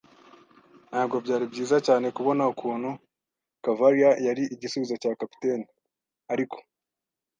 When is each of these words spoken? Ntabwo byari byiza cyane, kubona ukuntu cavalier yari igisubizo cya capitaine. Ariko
Ntabwo 0.89 1.15
byari 1.25 1.45
byiza 1.51 1.77
cyane, 1.87 2.07
kubona 2.17 2.43
ukuntu 2.53 2.89
cavalier 3.63 4.15
yari 4.27 4.43
igisubizo 4.55 4.93
cya 5.01 5.11
capitaine. 5.19 5.65
Ariko 6.33 6.57